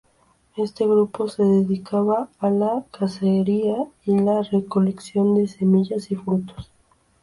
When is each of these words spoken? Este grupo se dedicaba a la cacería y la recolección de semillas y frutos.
Este 0.57 0.87
grupo 0.87 1.29
se 1.29 1.43
dedicaba 1.43 2.27
a 2.39 2.49
la 2.49 2.83
cacería 2.89 3.85
y 4.03 4.17
la 4.19 4.41
recolección 4.41 5.35
de 5.35 5.47
semillas 5.47 6.09
y 6.09 6.15
frutos. 6.15 6.71